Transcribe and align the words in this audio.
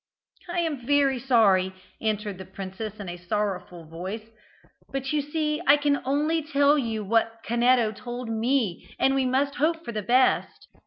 "I 0.49 0.61
am 0.61 0.83
very 0.83 1.19
sorry," 1.19 1.73
answered 2.01 2.39
the 2.39 2.45
princess 2.45 2.99
in 2.99 3.07
a 3.07 3.17
sorrowful 3.17 3.85
voice, 3.85 4.25
"but 4.91 5.13
you 5.13 5.21
see 5.21 5.61
I 5.67 5.77
can 5.77 6.01
only 6.05 6.41
tell 6.41 6.75
you 6.75 7.03
what 7.03 7.43
Canetto 7.43 7.91
told 7.91 8.27
me, 8.27 8.91
and 8.97 9.13
we 9.13 9.25
must 9.27 9.57
hope 9.57 9.85
for 9.85 9.91
the 9.91 10.01
best. 10.01 10.69